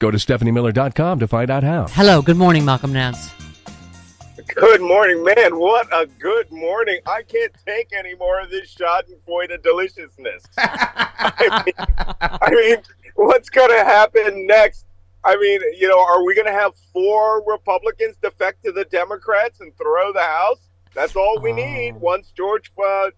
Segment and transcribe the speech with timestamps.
[0.00, 1.86] Go to StephanieMiller.com to find out how.
[1.90, 3.30] Hello, good morning, Malcolm Nance.
[4.54, 5.58] Good morning, man.
[5.58, 7.00] What a good morning.
[7.06, 10.44] I can't take any more of this Schadenfreude deliciousness.
[10.58, 11.86] I, mean,
[12.18, 12.76] I mean,
[13.14, 14.86] what's going to happen next?
[15.22, 19.60] I mean, you know, are we going to have four Republicans defect to the Democrats
[19.60, 20.60] and throw the House?
[20.94, 23.10] That's all we need once George uh,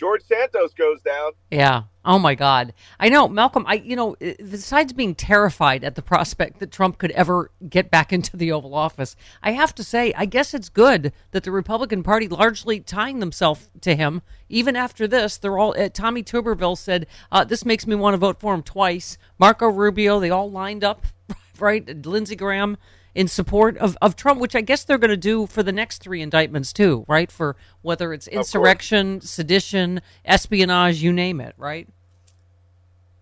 [0.00, 1.32] George Santos goes down.
[1.50, 1.82] Yeah.
[2.06, 2.72] Oh my God.
[2.98, 3.66] I know, Malcolm.
[3.68, 8.10] I you know, besides being terrified at the prospect that Trump could ever get back
[8.14, 12.02] into the Oval Office, I have to say, I guess it's good that the Republican
[12.02, 14.22] Party largely tying themselves to him.
[14.48, 15.78] Even after this, they're all.
[15.78, 19.66] Uh, Tommy Tuberville said, uh, "This makes me want to vote for him twice." Marco
[19.66, 21.04] Rubio, they all lined up,
[21.58, 22.06] right?
[22.06, 22.78] Lindsey Graham
[23.14, 25.98] in support of, of Trump, which I guess they're going to do for the next
[25.98, 27.30] three indictments too, right?
[27.30, 31.88] For whether it's insurrection, sedition, espionage, you name it, right?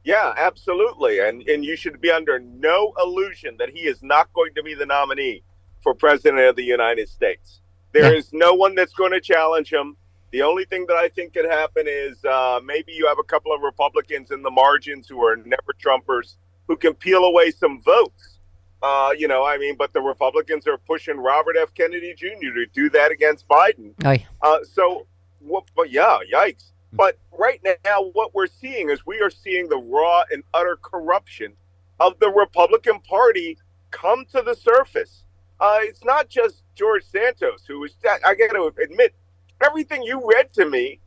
[0.04, 1.18] Yeah, absolutely.
[1.20, 4.74] And and you should be under no illusion that he is not going to be
[4.74, 5.42] the nominee
[5.82, 7.60] for president of the United States.
[7.92, 8.18] There Yeah.
[8.18, 9.96] is no one that's going to challenge him.
[10.30, 13.52] The only thing that I think could happen is uh, maybe you have a couple
[13.52, 16.36] of Republicans in the margins who are never Trumpers
[16.68, 18.37] who can peel away some votes.
[18.82, 21.74] Uh, you know, I mean, but the Republicans are pushing Robert F.
[21.74, 22.54] Kennedy Jr.
[22.54, 23.92] to do that against Biden.
[24.42, 25.06] Uh, so,
[25.40, 26.70] what, but yeah, yikes.
[26.92, 31.52] But right now, what we're seeing is we are seeing the raw and utter corruption
[32.00, 33.58] of the Republican Party
[33.90, 35.24] come to the surface.
[35.60, 37.94] Uh, it's not just George Santos who is.
[38.24, 39.14] I got to admit,
[39.64, 41.00] everything you read to me,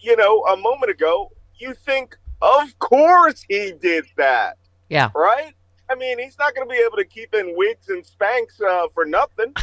[0.00, 4.58] you know, a moment ago, you think, of course he did that,
[4.90, 5.10] Yeah.
[5.14, 5.54] right?
[5.88, 8.86] I mean, he's not going to be able to keep in wigs and spanks uh,
[8.94, 9.52] for nothing.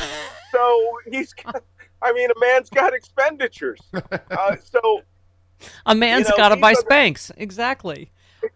[0.52, 1.34] So he's.
[2.04, 3.80] I mean, a man's got expenditures.
[4.30, 5.02] Uh, so
[5.88, 7.32] A man's know, got to buy spanks.
[7.38, 8.12] Exactly.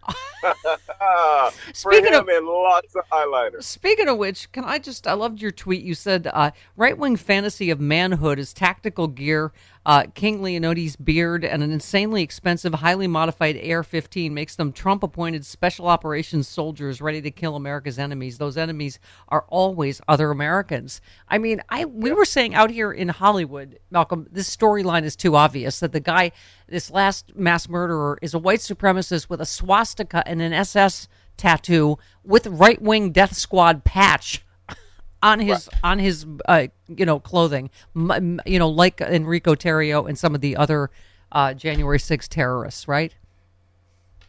[1.72, 3.64] Speaking of- and lots of highlighters.
[3.64, 5.82] Speaking of which, can I just, I loved your tweet.
[5.82, 9.52] You said, uh, right wing fantasy of manhood is tactical gear,
[9.86, 15.02] uh, King Leonidas' beard, and an insanely expensive, highly modified AR 15 makes them Trump
[15.02, 18.38] appointed special operations soldiers ready to kill America's enemies.
[18.38, 18.98] Those enemies
[19.28, 21.00] are always other Americans.
[21.28, 25.36] I mean, I we were saying out here in Hollywood, Malcolm, this storyline is too
[25.36, 26.32] obvious that the guy,
[26.68, 31.98] this last mass murderer, is a white supremacist with a swastika and an SS tattoo
[32.24, 34.44] with right wing death squad patch
[35.22, 37.70] on his on his uh, you know clothing.
[37.96, 40.90] M- m- you know like Enrique Tarrio and some of the other
[41.32, 43.14] uh, January 6 terrorists right?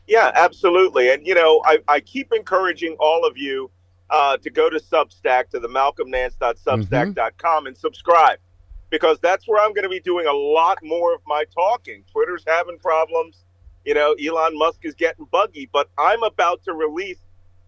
[0.09, 1.13] Yeah, absolutely.
[1.13, 3.69] And, you know, I, I keep encouraging all of you
[4.09, 8.39] uh, to go to Substack, to the malcolmnance.substack.com and subscribe
[8.89, 12.03] because that's where I'm going to be doing a lot more of my talking.
[12.11, 13.43] Twitter's having problems.
[13.85, 17.19] You know, Elon Musk is getting buggy, but I'm about to release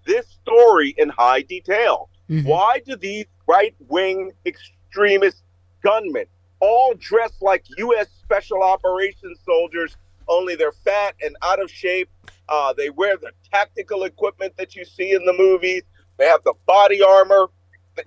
[0.06, 2.10] this story in high detail.
[2.46, 5.44] Why do these right wing extremist
[5.84, 6.26] gunmen
[6.60, 8.08] all dress like U.S.
[8.22, 9.98] Special Operations soldiers,
[10.28, 12.10] only they're fat and out of shape?
[12.48, 15.84] Uh, they wear the tactical equipment that you see in the movies.
[16.18, 17.50] They have the body armor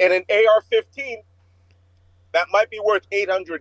[0.00, 1.22] and an AR 15
[2.34, 3.60] that might be worth $800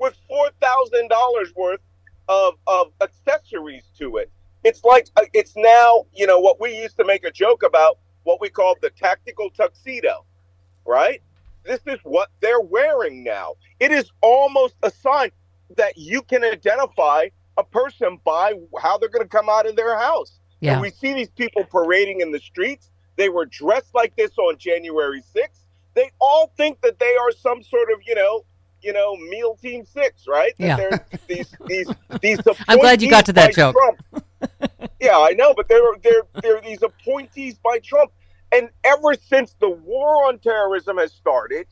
[0.00, 1.80] with $4,000 worth
[2.28, 4.30] of, of accessories to it.
[4.64, 7.98] It's like uh, it's now, you know, what we used to make a joke about,
[8.24, 10.24] what we called the tactical tuxedo,
[10.86, 11.22] right?
[11.64, 13.54] This is what they're wearing now.
[13.78, 15.30] It is almost a sign
[15.76, 19.98] that you can identify a person by how they're going to come out of their
[19.98, 20.40] house.
[20.60, 20.72] Yeah.
[20.72, 22.90] And we see these people parading in the streets.
[23.16, 25.64] They were dressed like this on January 6th.
[25.94, 28.44] They all think that they are some sort of, you know,
[28.82, 30.52] you know, meal team six, right?
[30.58, 31.18] That Yeah.
[31.28, 31.88] these these
[32.20, 32.38] these
[32.68, 33.76] I'm glad you got to that appointees by joke.
[33.76, 34.90] Trump.
[35.00, 38.12] yeah, I know, but they're they're they're these appointees by Trump.
[38.52, 41.66] And ever since the war on terrorism has started,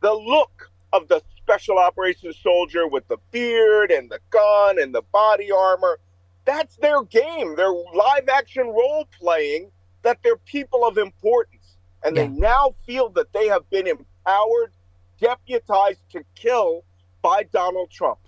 [0.00, 5.02] the look of the special operations soldier with the beard and the gun and the
[5.12, 5.98] body armor,
[6.44, 7.54] that's their game.
[7.56, 9.70] They're live action role playing
[10.02, 11.61] that they're people of importance.
[12.04, 14.72] And they now feel that they have been empowered,
[15.20, 16.84] deputized to kill
[17.22, 18.18] by Donald Trump.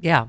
[0.00, 0.28] Yeah.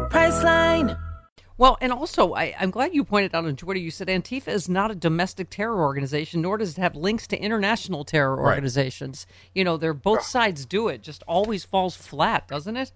[0.11, 0.97] Priceline.
[1.57, 3.79] Well, and also, I, I'm glad you pointed out on Twitter.
[3.79, 7.37] You said Antifa is not a domestic terror organization, nor does it have links to
[7.37, 9.25] international terror organizations.
[9.55, 11.01] You know, they're both sides do it.
[11.01, 12.91] Just always falls flat, doesn't it?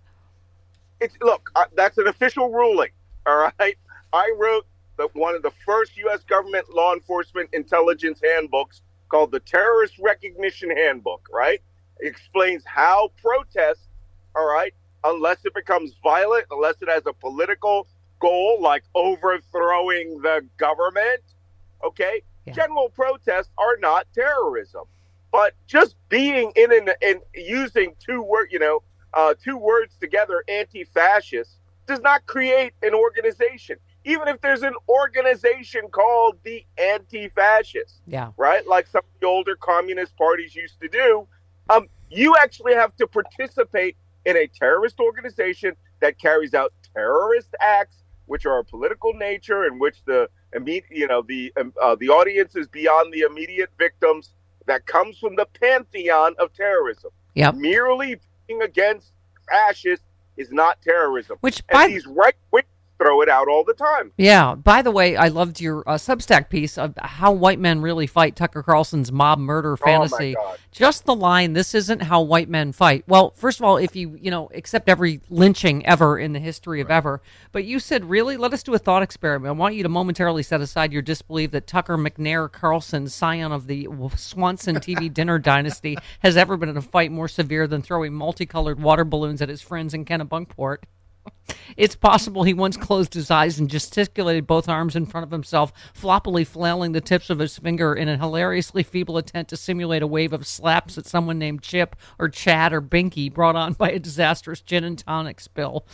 [1.00, 2.89] It's look, uh, that's an official ruling.
[3.25, 3.77] All right,
[4.12, 4.65] I wrote
[4.97, 6.23] the, one of the first U.S.
[6.23, 11.27] government law enforcement intelligence handbooks called the Terrorist Recognition Handbook.
[11.31, 11.62] Right,
[12.00, 13.88] it explains how protests,
[14.35, 14.73] all right,
[15.05, 17.87] unless it becomes violent, unless it has a political
[18.19, 21.21] goal like overthrowing the government,
[21.83, 22.53] okay, Yeah.
[22.53, 24.85] general protests are not terrorism.
[25.31, 30.43] But just being in an and using two word, you know, uh, two words together,
[30.47, 31.57] anti-fascist,
[31.87, 33.77] does not create an organization.
[34.05, 38.31] Even if there's an organization called the anti-fascist, Yeah.
[38.37, 38.65] right?
[38.67, 41.27] Like some of the older communist parties used to do.
[41.69, 48.04] Um, you actually have to participate in a terrorist organization that carries out terrorist acts,
[48.25, 52.10] which are of political nature, in which the immediate, you know, the um, uh, the
[52.10, 54.33] audience is beyond the immediate victims.
[54.67, 57.12] That comes from the pantheon of terrorism.
[57.36, 57.55] Yep.
[57.55, 58.17] Merely
[58.48, 59.12] being against
[59.48, 60.05] fascists
[60.38, 61.38] is not terrorism.
[61.41, 62.63] Which, and by- these right wing
[62.97, 64.11] throw it out all the time.
[64.17, 64.55] Yeah.
[64.55, 68.35] By the way, I loved your uh, Substack piece of how white men really fight
[68.35, 70.35] Tucker Carlson's mob murder fantasy.
[70.35, 70.57] God.
[70.71, 74.17] Just the line, "This isn't how white men fight." Well, first of all, if you
[74.21, 77.21] you know accept every lynching ever in the history of ever,
[77.51, 79.49] but you said really, let us do a thought experiment.
[79.49, 83.67] I want you to momentarily set aside your disbelief that Tucker McNear Carlson, scion of
[83.67, 88.13] the Swanson TV dinner dynasty, has ever been in a fight more severe than throwing
[88.13, 90.77] multicolored water balloons at his friends in Kennebunkport.
[91.77, 95.74] It's possible he once closed his eyes and gesticulated both arms in front of himself,
[95.94, 100.08] floppily flailing the tips of his finger in a hilariously feeble attempt to simulate a
[100.08, 104.00] wave of slaps at someone named Chip or Chad or Binky brought on by a
[104.00, 105.86] disastrous gin and tonic spill.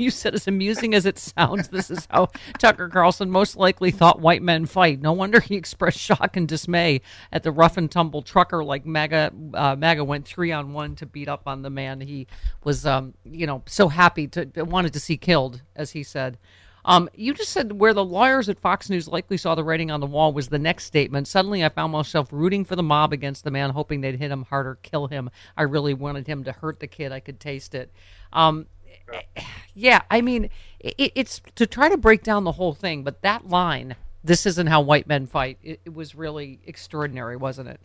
[0.10, 4.18] You said, as amusing as it sounds, this is how Tucker Carlson most likely thought
[4.18, 4.98] white men fight.
[4.98, 9.30] No wonder he expressed shock and dismay at the rough and tumble trucker like MAGA.
[9.52, 12.26] Uh, MAGA went three on one to beat up on the man he
[12.64, 16.38] was, um, you know, so happy to wanted to see killed, as he said.
[16.84, 20.00] Um, you just said where the lawyers at Fox News likely saw the writing on
[20.00, 21.28] the wall was the next statement.
[21.28, 24.44] Suddenly, I found myself rooting for the mob against the man, hoping they'd hit him
[24.44, 25.28] harder, kill him.
[25.58, 27.12] I really wanted him to hurt the kid.
[27.12, 27.92] I could taste it.
[28.32, 28.66] Um,
[29.74, 33.48] yeah, I mean, it, it's to try to break down the whole thing, but that
[33.48, 35.58] line this isn't how white men fight.
[35.62, 37.80] It, it was really extraordinary, wasn't it?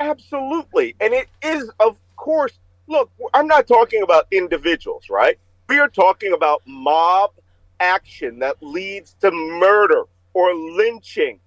[0.00, 0.94] Absolutely.
[1.00, 5.38] And it is, of course, look, I'm not talking about individuals, right?
[5.68, 7.30] We are talking about mob
[7.80, 10.04] action that leads to murder
[10.34, 11.40] or lynching,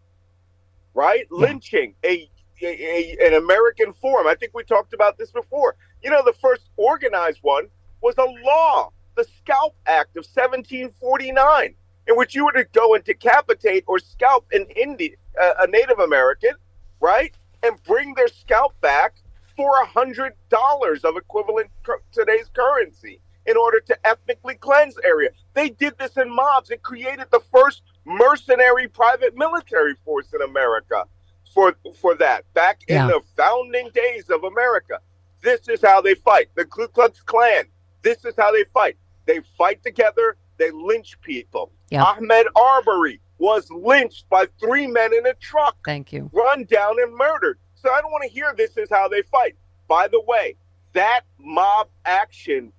[0.93, 1.27] right?
[1.31, 1.37] Yeah.
[1.37, 2.29] Lynching, a,
[2.61, 4.25] a, a, an American form.
[4.25, 5.75] I think we talked about this before.
[6.01, 7.67] You know, the first organized one
[8.01, 11.75] was a law, the Scalp Act of 1749,
[12.07, 15.99] in which you were to go and decapitate or scalp an Indian, uh, a Native
[15.99, 16.53] American,
[16.99, 17.33] right?
[17.65, 19.15] and bring their scalp back
[19.55, 21.69] for a hundred dollars of equivalent
[22.11, 25.29] today's currency in order to ethnically cleanse area.
[25.53, 26.71] They did this in mobs.
[26.71, 31.05] It created the first mercenary private military force in America
[31.53, 33.03] for for that back yeah.
[33.03, 34.99] in the founding days of America.
[35.41, 36.49] This is how they fight.
[36.55, 37.65] The Ku Klux Klan.
[38.05, 38.97] This is how they fight.
[39.25, 40.37] They fight together.
[40.57, 41.71] They lynch people.
[41.89, 42.03] Yeah.
[42.05, 45.75] Ahmaud Arbery was lynched by three men in a truck.
[45.83, 46.29] Thank you.
[46.31, 47.57] Run down and murdered.
[47.73, 49.55] So I don't want to hear this is how they fight.
[49.87, 50.55] By the way,
[50.93, 52.71] that mob action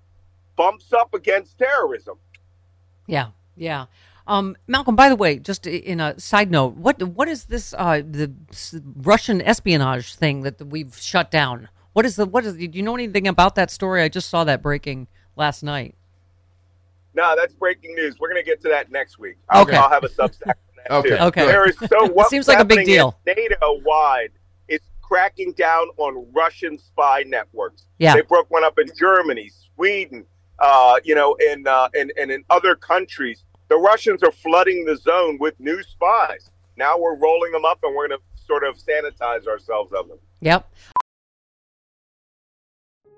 [0.55, 2.19] bumps up against terrorism.
[3.09, 3.87] Yeah, yeah.
[4.29, 8.03] Um, Malcolm, by the way, just in a side note, what what is this uh,
[8.09, 8.33] the
[8.97, 11.69] Russian espionage thing that we've shut down?
[11.93, 12.55] What is the what is?
[12.55, 14.03] Do you know anything about that story?
[14.03, 15.07] I just saw that breaking
[15.37, 15.95] last night.
[17.15, 18.17] No, that's breaking news.
[18.19, 19.37] We're going to get to that next week.
[19.49, 19.77] I'll, okay.
[19.77, 20.55] I'll have a substack.
[20.91, 21.09] okay.
[21.11, 21.15] Too.
[21.17, 21.47] Okay.
[21.47, 23.19] There is so what seems like a big deal.
[23.27, 24.33] NATO wide
[24.69, 27.87] is cracking down on Russian spy networks.
[27.99, 28.15] Yeah.
[28.15, 30.27] They broke one up in Germany, Sweden,
[30.59, 33.45] uh, you know, in, uh, and, and in other countries.
[33.69, 36.51] The Russians are flooding the zone with new spies.
[36.77, 40.19] Now we're rolling them up, and we're going to sort of sanitize ourselves of them.
[40.41, 40.71] Yep.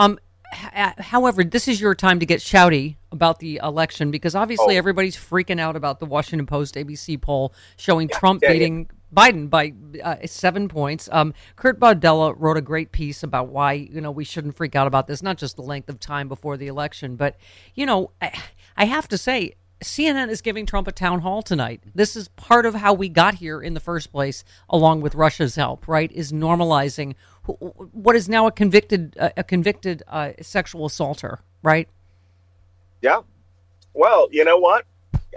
[0.00, 0.18] Um,
[0.52, 4.78] however, this is your time to get shouty about the election because obviously oh.
[4.78, 8.96] everybody's freaking out about the Washington Post ABC poll showing yeah, Trump yeah, beating yeah.
[9.14, 11.08] Biden by uh, seven points.
[11.12, 14.86] Um, Kurt Bardella wrote a great piece about why you know we shouldn't freak out
[14.86, 17.36] about this, not just the length of time before the election, but
[17.74, 18.32] you know I,
[18.76, 21.82] I have to say CNN is giving Trump a town hall tonight.
[21.94, 25.56] This is part of how we got here in the first place, along with Russia's
[25.56, 25.88] help.
[25.88, 26.10] Right?
[26.12, 31.40] Is normalizing what is now a convicted a convicted uh, sexual assaulter.
[31.62, 31.88] Right?
[33.02, 33.20] Yeah.
[33.94, 34.86] Well, you know what?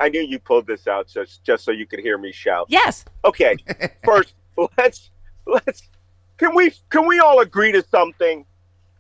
[0.01, 2.67] I knew you pulled this out just just so you could hear me shout.
[2.69, 3.05] Yes.
[3.23, 3.55] Okay.
[4.03, 4.33] First,
[4.77, 5.11] let's
[5.45, 5.89] let's
[6.37, 8.45] can we can we all agree to something?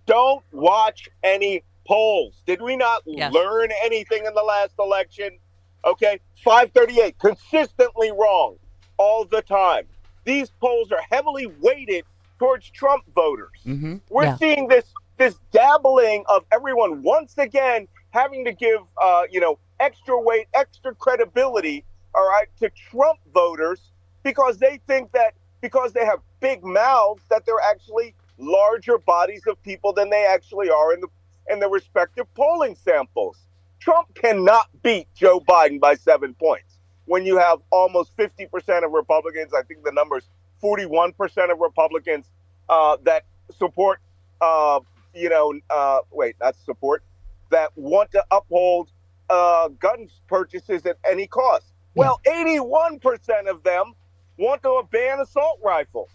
[0.05, 2.41] Don't watch any polls.
[2.45, 3.33] Did we not yes.
[3.33, 5.37] learn anything in the last election?
[5.85, 8.57] Okay, 538, consistently wrong
[8.97, 9.85] all the time.
[10.23, 12.05] These polls are heavily weighted
[12.39, 13.59] towards Trump voters.
[13.65, 13.97] Mm-hmm.
[14.09, 14.37] We're yeah.
[14.37, 14.85] seeing this
[15.17, 20.95] this dabbling of everyone once again having to give uh, you know extra weight, extra
[20.95, 21.83] credibility,
[22.15, 23.91] all right, to Trump voters
[24.23, 29.61] because they think that because they have big mouths that they're actually larger bodies of
[29.63, 31.07] people than they actually are in the
[31.49, 33.37] in the respective polling samples.
[33.79, 36.73] Trump cannot beat Joe Biden by seven points
[37.05, 40.27] when you have almost 50% of Republicans, I think the number's
[40.63, 42.25] 41% of Republicans
[42.69, 43.25] uh, that
[43.57, 43.99] support,
[44.41, 44.79] uh,
[45.13, 47.03] you know, uh, wait, not support,
[47.51, 48.89] that want to uphold
[49.29, 51.65] uh, gun purchases at any cost.
[51.95, 53.93] Well, 81% of them
[54.37, 56.09] want to ban assault rifles.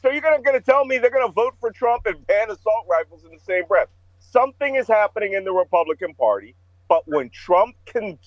[0.00, 2.86] So you're going to tell me they're going to vote for Trump and ban assault
[2.88, 3.88] rifles in the same breath?
[4.34, 6.56] Something is happening in the Republican Party.
[6.88, 8.18] But when Trump con-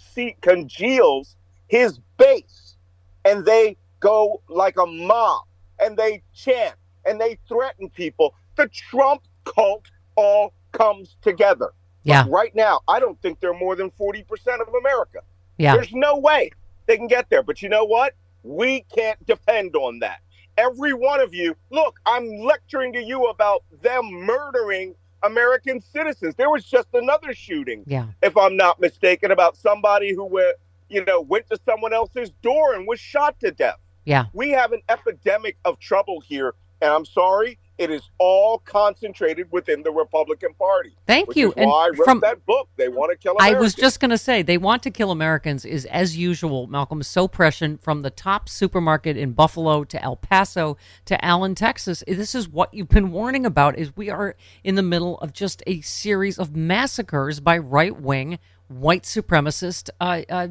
[0.42, 1.36] congeals
[1.68, 2.78] his base
[3.26, 5.44] and they go like a mob
[5.80, 9.86] and they chant and they threaten people, the Trump cult
[10.16, 11.74] all comes together.
[12.04, 12.24] Yeah.
[12.24, 14.24] But right now, I don't think they're more than 40%
[14.62, 15.20] of America.
[15.58, 15.76] Yeah.
[15.76, 16.52] There's no way
[16.88, 17.44] they can get there.
[17.44, 18.14] But you know what?
[18.44, 20.20] We can't depend on that.
[20.58, 26.36] Every one of you, look, I'm lecturing to you about them murdering American citizens.
[26.36, 28.08] There was just another shooting, yeah.
[28.22, 30.56] if I'm not mistaken, about somebody who went,
[30.90, 33.80] you know, went to someone else's door and was shot to death.
[34.06, 34.26] Yeah.
[34.34, 39.84] We have an epidemic of trouble here, and I'm sorry, It is all concentrated within
[39.84, 40.96] the Republican Party.
[41.06, 41.54] Thank you.
[41.56, 42.70] Is why I wrote from, that book.
[42.76, 45.64] They want to kill I was just going to say they want to kill Americans
[45.64, 46.68] is as usual.
[46.68, 52.04] Malcolm so prescient from the top supermarket in Buffalo to El Paso to Allen, Texas.
[52.08, 53.78] This is what you've been warning about.
[53.78, 58.40] Is we are in the middle of just a series of massacres by right wing
[58.68, 60.48] white supremacist uh, uh,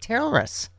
[0.00, 0.70] terrorists.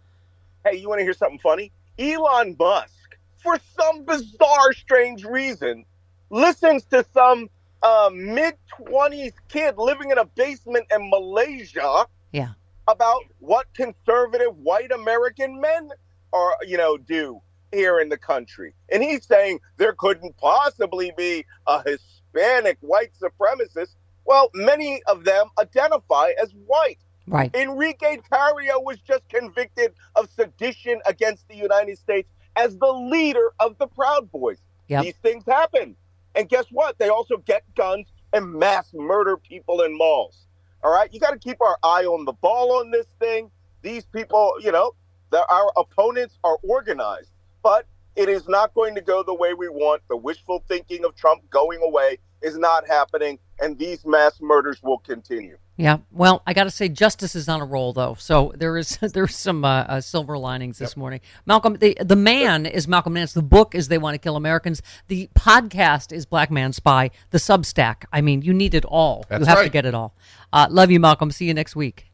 [0.66, 1.72] Hey, you want to hear something funny?
[2.00, 3.03] Elon Musk,
[3.44, 5.86] for some bizarre, strange reason,
[6.30, 7.50] listens to some
[7.84, 12.54] uh, mid 20s kid living in a basement in Malaysia Yeah.
[12.88, 15.90] about what conservative white American men
[16.32, 18.74] are, you know, do here in the country.
[18.92, 23.96] And he's saying there couldn't possibly be a Hispanic white supremacist.
[24.26, 27.00] Well, many of them identify as white.
[27.28, 27.54] Right.
[27.56, 33.78] Enrique Tarrio was just convicted of sedition against the United States as the leader of
[33.78, 34.62] the Proud Boys.
[34.88, 35.04] Yep.
[35.04, 35.96] These things happen.
[36.36, 36.98] And guess what?
[36.98, 40.48] They also get guns and mass murder people in malls.
[40.84, 41.12] All right?
[41.14, 43.50] You got to keep our eye on the ball on this thing.
[43.82, 44.94] These people, you know,
[45.32, 47.32] our opponents are organized,
[47.62, 50.02] but it is not going to go the way we want.
[50.10, 55.00] The wishful thinking of Trump going away is not happening, and these mass murders will
[55.00, 55.58] continue.
[55.78, 55.98] Yeah.
[56.12, 58.16] Well, I got to say, justice is on a roll, though.
[58.20, 61.22] So there is there's some uh, uh, silver linings this morning.
[61.46, 63.34] Malcolm, the the man is Malcolm Nance.
[63.34, 64.82] The book is They Want to Kill Americans.
[65.08, 67.10] The podcast is Black Man Spy.
[67.32, 68.06] The Substack.
[68.12, 69.26] I mean, you need it all.
[69.30, 70.16] That's you have to get it all.
[70.52, 71.32] Uh, love you, Malcolm.
[71.32, 72.12] See you next week.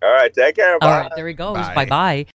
[0.00, 0.74] All right, take care.
[0.74, 1.00] All Bye.
[1.00, 1.56] right, there he goes.
[1.56, 1.74] Bye.
[1.74, 2.26] Bye bye.